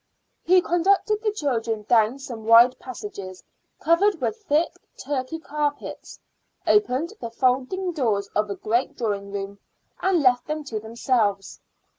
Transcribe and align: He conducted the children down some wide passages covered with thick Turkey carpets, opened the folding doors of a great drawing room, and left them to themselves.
He 0.43 0.63
conducted 0.63 1.21
the 1.21 1.31
children 1.31 1.83
down 1.83 2.17
some 2.17 2.47
wide 2.47 2.79
passages 2.79 3.43
covered 3.79 4.19
with 4.19 4.41
thick 4.45 4.73
Turkey 4.97 5.37
carpets, 5.37 6.17
opened 6.65 7.13
the 7.19 7.29
folding 7.29 7.91
doors 7.91 8.27
of 8.35 8.49
a 8.49 8.55
great 8.55 8.97
drawing 8.97 9.31
room, 9.31 9.59
and 10.01 10.23
left 10.23 10.47
them 10.47 10.63
to 10.63 10.79
themselves. 10.79 11.59